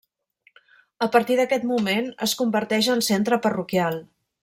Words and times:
A 1.07 1.09
partir 1.17 1.37
d'aquest 1.41 1.69
moment 1.73 2.09
es 2.29 2.33
converteix 2.43 2.93
en 2.97 3.09
centre 3.13 3.43
parroquial. 3.49 4.05